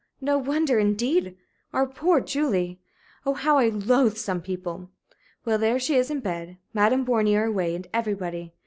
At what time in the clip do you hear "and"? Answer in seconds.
7.75-7.85